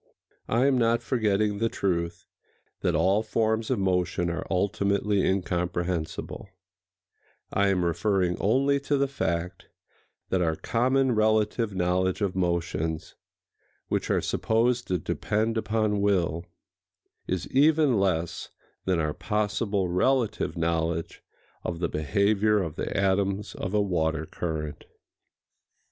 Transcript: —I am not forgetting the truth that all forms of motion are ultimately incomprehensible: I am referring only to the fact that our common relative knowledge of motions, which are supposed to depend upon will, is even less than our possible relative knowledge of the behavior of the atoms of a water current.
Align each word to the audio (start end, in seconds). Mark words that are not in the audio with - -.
—I 0.49 0.65
am 0.65 0.79
not 0.79 1.03
forgetting 1.03 1.59
the 1.59 1.69
truth 1.69 2.25
that 2.79 2.95
all 2.95 3.21
forms 3.21 3.69
of 3.69 3.77
motion 3.77 4.31
are 4.31 4.47
ultimately 4.49 5.21
incomprehensible: 5.23 6.49
I 7.53 7.67
am 7.67 7.85
referring 7.85 8.35
only 8.41 8.79
to 8.79 8.97
the 8.97 9.07
fact 9.07 9.67
that 10.29 10.41
our 10.41 10.55
common 10.55 11.11
relative 11.13 11.75
knowledge 11.75 12.19
of 12.21 12.35
motions, 12.35 13.13
which 13.89 14.09
are 14.09 14.21
supposed 14.21 14.87
to 14.87 14.97
depend 14.97 15.55
upon 15.55 16.01
will, 16.01 16.47
is 17.27 17.47
even 17.49 17.99
less 17.99 18.49
than 18.85 18.99
our 18.99 19.13
possible 19.13 19.87
relative 19.87 20.57
knowledge 20.57 21.21
of 21.63 21.77
the 21.77 21.89
behavior 21.89 22.59
of 22.63 22.75
the 22.75 22.97
atoms 22.97 23.53
of 23.53 23.75
a 23.75 23.81
water 23.81 24.25
current. 24.25 24.85